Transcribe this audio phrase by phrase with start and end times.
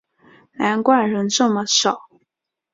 [0.53, 2.09] 难怪人这么少